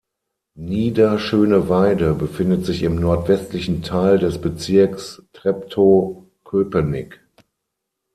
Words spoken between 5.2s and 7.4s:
Treptow-Köpenick.